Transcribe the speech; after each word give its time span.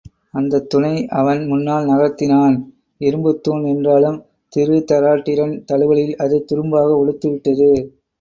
அந்தத் 0.33 0.69
துணை 0.69 0.93
அவன் 1.09 1.41
முன்னால் 1.47 1.89
நகர்த்தினான் 1.89 2.55
இரும்புத் 3.01 3.43
தூண் 3.43 3.65
என்றாலும் 3.65 4.17
திருதராட்டிரன் 4.53 5.55
தழுவலில் 5.65 6.15
அது 6.17 6.39
துரும்பாக 6.49 6.89
உலுத்துவிட்டது. 7.03 7.69